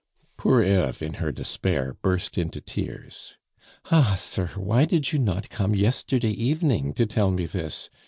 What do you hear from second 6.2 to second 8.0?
evening to tell me this?